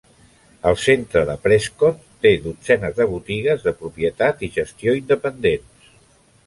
[0.69, 5.97] El centre de Prescott té dotzenes de botigues de propietat i gestió independents.